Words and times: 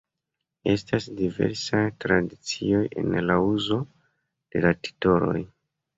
Estas 0.71 1.07
diversaj 1.19 1.83
tradicioj 2.05 2.81
en 3.03 3.13
la 3.29 3.39
uzo 3.53 3.81
de 4.55 4.65
la 4.69 4.73
titoloj. 4.89 5.37